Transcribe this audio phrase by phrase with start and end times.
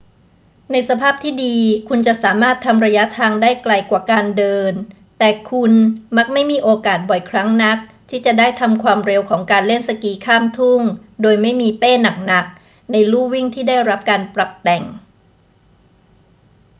[0.71, 1.57] ในสภาพที่ดี
[1.87, 4.73] คุณจะสามารถทำระยะทางได้ไกลกว่าการเดิน
[5.19, 5.71] แต่คุณ
[6.17, 7.77] มักไม่มีโอกาสบ่อยครั้งนัก
[8.09, 10.81] ที่จะได้ทำความเร็วของการเล่นสกีข้ามทุ่ง
[11.21, 11.91] โดยไม่มีเป้
[12.27, 14.83] หนัก ๆ ในลู่วิ่งที่ได้รับการปรับแต่ง